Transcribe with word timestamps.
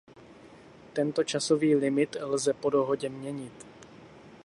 Tento 0.93 1.23
časový 1.23 1.75
limit 1.75 2.15
lze 2.21 2.53
po 2.53 2.69
dohodě 2.69 3.09
měnit. 3.09 3.65